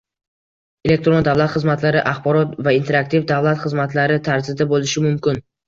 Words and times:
Elektron 0.87 1.27
davlat 1.27 1.53
xizmatlari 1.57 2.01
axborot 2.13 2.57
va 2.69 2.75
interaktiv 2.79 3.29
davlat 3.35 3.63
xizmatlari 3.67 4.21
tarzida 4.33 4.71
bo‘lishi 4.77 5.09
mumkin. 5.09 5.43